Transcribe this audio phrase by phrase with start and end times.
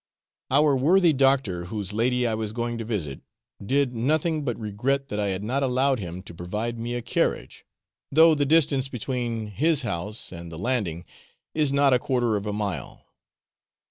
[0.49, 3.21] Our worthy doctor, whose lady I was going to visit,
[3.63, 7.63] did nothing but regret that I had not allowed him to provide me a carriage,
[8.11, 11.05] though the distance between his house and the landing
[11.53, 13.05] is not a quarter of a mile.